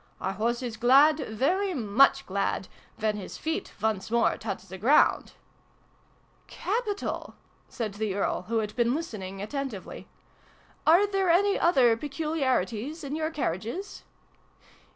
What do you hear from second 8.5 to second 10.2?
had been listening attentively.